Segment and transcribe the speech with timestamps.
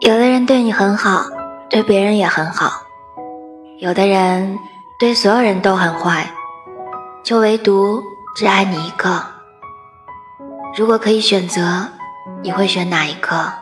[0.00, 1.24] 有的人对你很好
[1.68, 2.82] 对别人也很好。
[3.78, 4.58] 有的人
[4.98, 6.30] 对所有人都很坏
[7.22, 8.02] 就唯独
[8.36, 9.24] 只爱你一个。
[10.76, 11.88] 如果可以选择
[12.42, 13.52] 你会选哪一个？